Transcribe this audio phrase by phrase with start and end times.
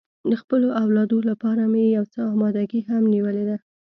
[0.29, 3.57] د خپلو اولادو لپاره مې یو څه اماده ګي هم نیولې ده.